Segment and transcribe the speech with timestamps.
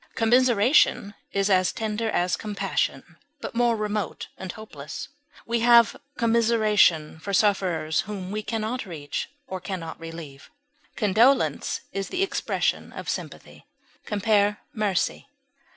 [0.15, 5.09] Commiseration is as tender as compassion, but more remote and hopeless;
[5.45, 10.49] we have commiseration for sufferers whom we can not reach or can not relieve.
[10.95, 13.67] Condolence is the expression of sympathy.
[14.07, 15.27] Compare MERCY.